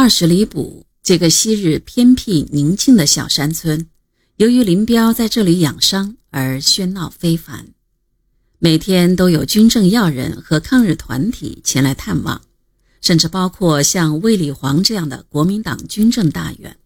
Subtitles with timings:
[0.00, 3.88] 二十里堡这个昔日偏僻宁静的小山村，
[4.36, 7.70] 由于林彪在这里养伤而喧闹非凡。
[8.60, 12.40] 每天都有军政要人和抗日团体前来探望，
[13.00, 16.76] 甚至包括像卫立煌这样的国民党军政大员。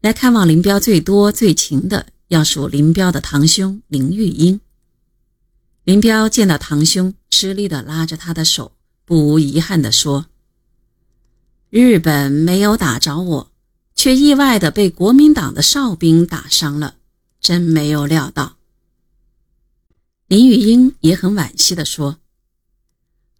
[0.00, 4.60] 来看望林彪最多最勤的，要数林彪的堂兄林玉英。
[5.82, 10.26] 林彪见到堂兄，吃力地拉着他的手，不无遗憾地说。
[11.78, 13.50] 日本没有打着我，
[13.94, 16.94] 却意外的被国民党的哨兵打伤了，
[17.38, 18.56] 真没有料到。
[20.26, 22.16] 林玉英也很惋惜地说：“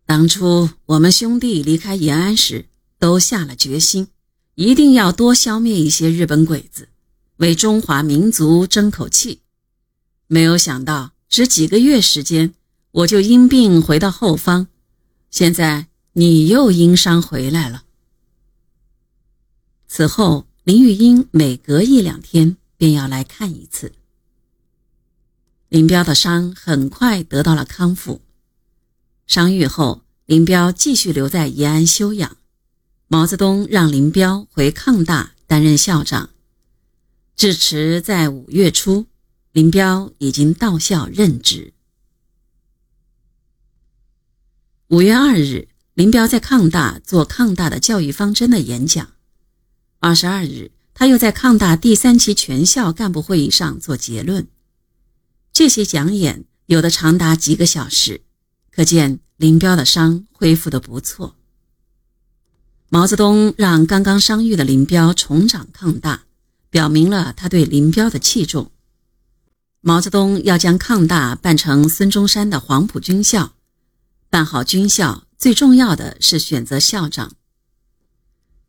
[0.04, 2.66] 当初我们兄弟离开延安时，
[2.98, 4.08] 都下了决心，
[4.54, 6.90] 一定要多消灭一些日本鬼子，
[7.38, 9.40] 为中华民族争口气。
[10.26, 12.52] 没有想到，只几个月时间，
[12.90, 14.66] 我就因病回到后方，
[15.30, 17.84] 现在你又因伤回来了。”
[19.88, 23.92] 此后，林玉英每隔一两天便要来看一次。
[25.68, 28.20] 林彪的伤很快得到了康复，
[29.26, 32.36] 伤愈后，林彪继续留在延安休养。
[33.08, 36.30] 毛泽东让林彪回抗大担任校长。
[37.36, 39.06] 至迟在五月初，
[39.52, 41.72] 林彪已经到校任职。
[44.88, 49.15] 五月二日，林彪在抗大做抗大的教育方针的演讲。
[49.98, 54.46] 二十二日，他又在抗大第三期全校干部会议上做结论。
[55.52, 58.20] 这些讲演有的长达几个小时，
[58.70, 61.34] 可见林彪的伤恢复的不错。
[62.88, 66.24] 毛泽东让刚刚伤愈的林彪重掌抗大，
[66.70, 68.70] 表明了他对林彪的器重。
[69.80, 73.54] 毛泽东要将抗大办成孙中山的黄埔军校，
[74.28, 77.32] 办好军校最重要的是选择校长。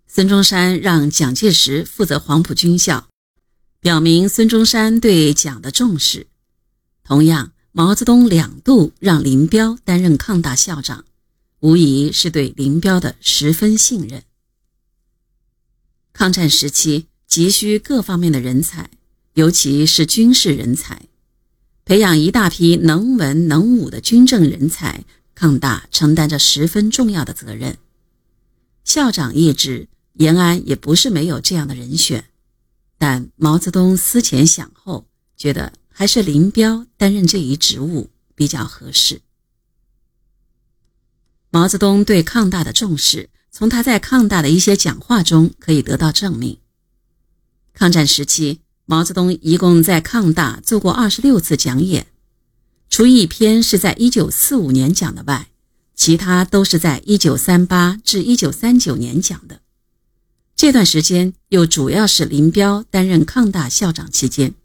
[0.09, 3.07] 孙中山让蒋介石负责黄埔军校，
[3.81, 6.27] 表明孙中山对蒋的重视。
[7.03, 11.05] 同样，毛泽东两度让林彪担任抗大校长，
[11.59, 14.23] 无疑是对林彪的十分信任。
[16.13, 18.89] 抗战时期急需各方面的人才，
[19.33, 21.03] 尤其是军事人才，
[21.85, 25.03] 培养一大批能文能武的军政人才，
[25.35, 27.77] 抗大承担着十分重要的责任。
[28.85, 29.89] 校长一职。
[30.17, 32.25] 延安也不是没有这样的人选，
[32.97, 39.21] 但毛泽东思前想后，觉得还是林彪担任这一职务比较合适。
[41.49, 46.57] 毛泽东对抗大的重视，从他在抗大的一些讲话中可以得到证明。
[47.73, 52.07] 抗战时期，毛泽东一共在抗大做过二十六次讲演，
[52.89, 55.49] 除一篇是在一九四五年讲的外，
[55.95, 59.61] 其他都是在一九三八至一九三九年讲的。
[60.57, 64.55] 这段时间又主要是林彪担任抗大校长期间，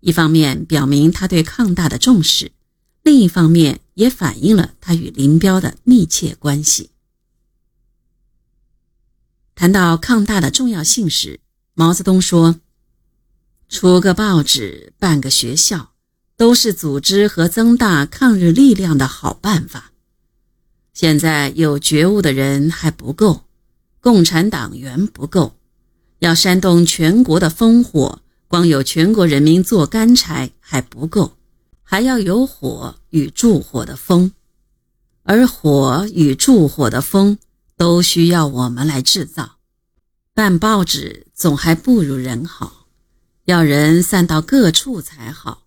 [0.00, 2.52] 一方面表明他对抗大的重视，
[3.02, 6.88] 另一方面也反映了他与林彪的密切关系。
[9.54, 11.40] 谈到抗大的重要性时，
[11.74, 12.58] 毛泽东说
[13.68, 15.92] ：“出个报纸，办个学校，
[16.38, 19.92] 都是组织和增大抗日力量的好办法。
[20.94, 23.42] 现在有觉悟的人还不够。”
[24.00, 25.56] 共产党员不够，
[26.20, 31.36] 要煽动全国的烽火，光有全国人民做干柴还不够，
[31.82, 34.32] 还要有火与助火的风，
[35.24, 37.38] 而火与助火的风
[37.76, 39.56] 都需要我们来制造。
[40.32, 42.86] 办报纸总还不如人好，
[43.46, 45.64] 要人散到各处才好，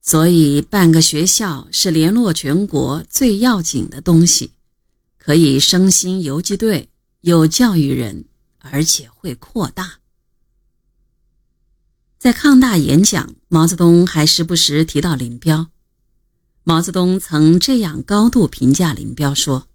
[0.00, 4.52] 所以办个学校是联络全国最要紧的东西，
[5.18, 6.88] 可以升新游击队。
[7.22, 8.24] 有教育人，
[8.58, 10.00] 而且会扩大。
[12.18, 15.68] 在抗大演讲，毛泽东还时不时提到林彪。
[16.64, 19.68] 毛泽东曾这样高度评价林彪说：“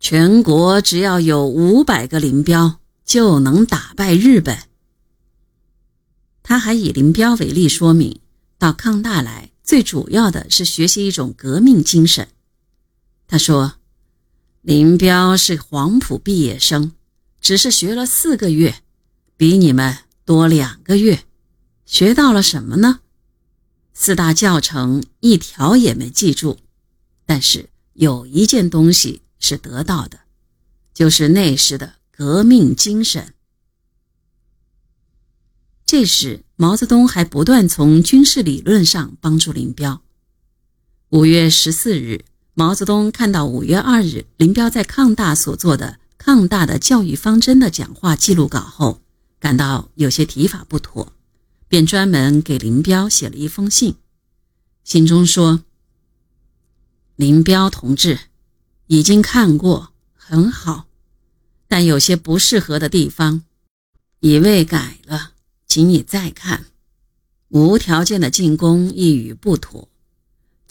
[0.00, 4.58] 全国只要有五百个林彪，就能打败日本。”
[6.42, 8.20] 他还以林彪为例，说明
[8.58, 12.28] 到抗大来，最主要的是学习一种革命精神。
[13.28, 13.74] 他说。
[14.64, 16.92] 林彪是黄埔毕业生，
[17.38, 18.76] 只是学了四个月，
[19.36, 21.26] 比你们多两个月。
[21.84, 23.00] 学到了什么呢？
[23.92, 26.60] 四大教程一条也没记住，
[27.26, 30.20] 但是有一件东西是得到的，
[30.94, 33.34] 就是那时的革命精神。
[35.84, 40.02] 这时，毛泽东还不断从军事理论上帮助林彪。
[41.10, 42.24] 五月十四日。
[42.56, 49.00] 毛泽东看到五月二日林彪在抗大所做的《抗大的教育方针的讲话记录稿后，
[49.40, 51.12] 感到有些提法不妥，
[51.66, 53.96] 便专门给林彪写了一封信，
[54.84, 55.64] 信中说
[57.16, 58.20] ：“林彪同志，
[58.86, 60.86] 已经看过，很好，
[61.66, 63.42] 但有些不适合的地方，
[64.20, 65.32] 已未改了，
[65.66, 66.66] 请你再看。
[67.48, 69.88] 无条件的进攻一语不妥，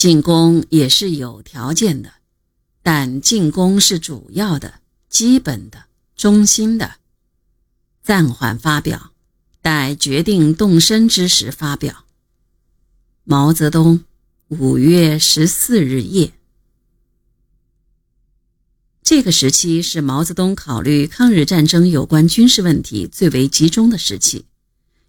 [0.03, 2.15] 进攻也是有条件的，
[2.81, 6.95] 但进攻是主要的。”基本的、中心的，
[8.03, 9.13] 暂缓发表，
[9.61, 12.03] 待决定动身之时发表。
[13.23, 14.03] 毛泽东，
[14.49, 16.33] 五月十四日夜。
[19.01, 24.47] 这个时期是毛泽东考虑抗日战争有关军事问题最为集中的时期，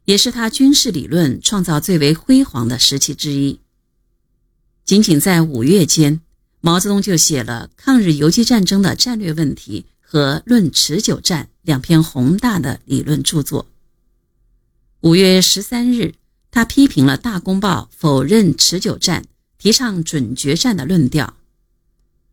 [0.05, 3.59] 也是他军事理论创造最为辉煌的时期之一。
[4.85, 6.21] 仅仅在五月间，
[6.61, 9.87] 毛泽东就写了抗日游击战争的战略问题。
[10.07, 13.67] 和《论持久战》两篇宏大的理论著作。
[15.01, 16.15] 五月十三日，
[16.53, 19.25] 他批评了《大公报》否认持久战、
[19.59, 21.35] 提倡准决战的论调。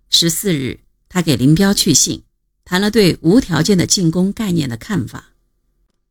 [0.09, 2.21] 十四日，他给林彪去信，
[2.63, 5.30] 谈了对无条件的进攻概念的看法。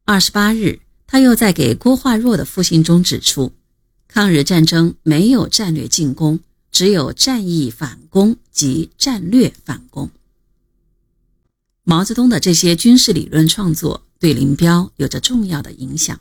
[0.04, 3.52] 二十八日，他又在给郭化若的复信中指出，
[4.12, 6.40] 抗日战争没有战略进攻，
[6.72, 10.10] 只有战役反攻及战略反攻。
[11.84, 16.18] 毛泽东的这些军事理论创作对林彪有着重要的影响。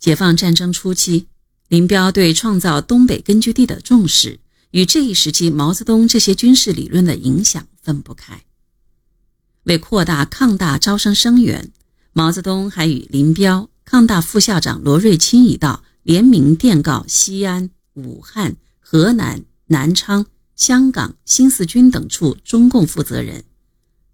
[0.00, 1.28] 解放战争初期，
[1.68, 4.40] 林彪对创造东北根据地的重视
[4.72, 8.42] 与这一时期毛泽东这些军事理论的影响分不开。
[9.62, 11.70] 为扩大抗大招生生源，
[12.12, 23.44] 毛泽东还与林彪、抗大副校长罗瑞卿一道联名电告西安、武汉、河南、南昌、香港新四军等处中共负责人。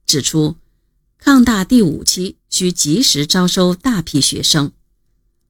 [0.07, 0.55] 指出，
[1.19, 4.71] 抗大第五期需及时招收大批学生，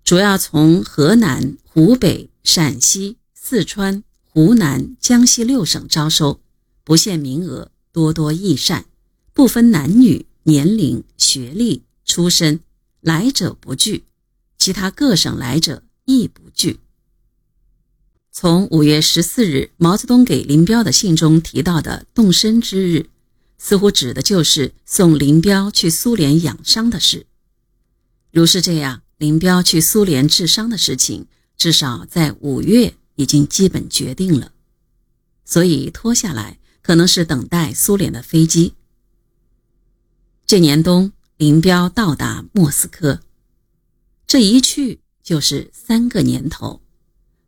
[0.02, 6.40] 主要从河南、湖北、陕西、四川、湖南、江西六省招收，
[6.82, 8.86] 不限名额，多多益善，
[9.34, 12.60] 不分男女、年龄、学历、出身，
[13.02, 14.04] 来者不拒，
[14.56, 15.82] 其他各省来者
[16.18, 16.80] 亦不惧。
[18.32, 23.10] 从五月十四日毛泽东给林彪的信中提到的动身之日。
[23.62, 27.26] 似乎指的就是送林彪去苏联养伤的事。
[28.32, 31.26] 如是这样，林彪去苏联治伤的事情，
[31.58, 34.52] 至少在五月已经基本决定了。
[35.44, 38.72] 所以拖下来，可能是等待苏联的飞机。
[40.46, 43.20] 这年冬，林彪到达莫斯科，
[44.26, 46.80] 这一去就是三个年头。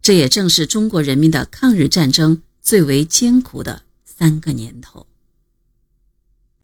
[0.00, 5.08] 这也正是中国人民的抗日战争最为艰苦的三个年头。